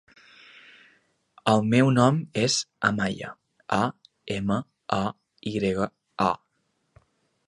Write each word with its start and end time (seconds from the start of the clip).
El 1.51 1.61
meu 1.73 1.91
nom 1.97 2.15
és 2.43 2.55
Amaya: 2.89 3.29
a, 3.77 3.81
ema, 4.37 4.57
a, 4.97 5.01
i 5.53 5.53
grega, 5.59 5.89
a. 6.29 6.31